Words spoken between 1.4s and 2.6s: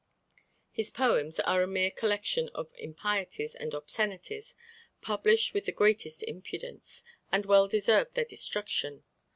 are a mere collection